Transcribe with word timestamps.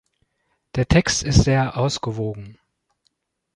Der 0.73 0.87
Text 0.87 1.21
ist 1.21 1.43
sehr 1.43 1.77
ausgewogen. 1.77 2.57